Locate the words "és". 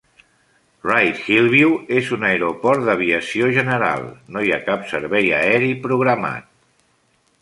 1.97-2.09